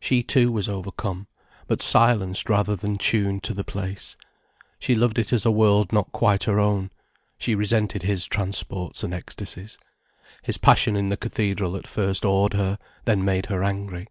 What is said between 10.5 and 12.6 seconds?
passion in the cathedral at first awed